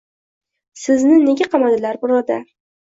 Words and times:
—Sizni 0.85 1.21
nega 1.27 1.49
kamadilar, 1.55 2.05
birodar? 2.05 2.47